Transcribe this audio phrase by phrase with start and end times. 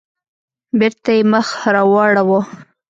[0.79, 2.39] بېرته يې مخ راواړاوه.